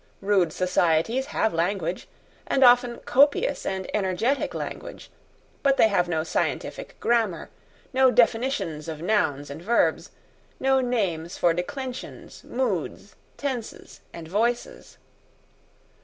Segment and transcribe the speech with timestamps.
[0.21, 2.07] Rude societies have language,
[2.47, 5.11] and often copious and energetic language:
[5.61, 7.51] but they have no scientific grammar,
[7.93, 10.09] no definitions of nouns and verbs,
[10.59, 14.97] no names for declensions, moods, tenses, and voices.